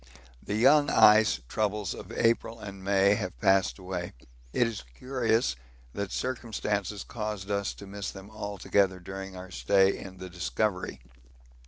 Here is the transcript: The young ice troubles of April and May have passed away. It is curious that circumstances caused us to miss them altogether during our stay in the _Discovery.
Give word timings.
The 0.41 0.55
young 0.55 0.89
ice 0.89 1.41
troubles 1.47 1.93
of 1.93 2.11
April 2.13 2.59
and 2.59 2.83
May 2.83 3.13
have 3.13 3.39
passed 3.39 3.77
away. 3.77 4.13
It 4.51 4.65
is 4.65 4.83
curious 4.97 5.55
that 5.93 6.11
circumstances 6.11 7.03
caused 7.03 7.51
us 7.51 7.75
to 7.75 7.85
miss 7.85 8.09
them 8.09 8.31
altogether 8.31 8.99
during 8.99 9.35
our 9.35 9.51
stay 9.51 9.95
in 9.95 10.17
the 10.17 10.27
_Discovery. 10.27 11.01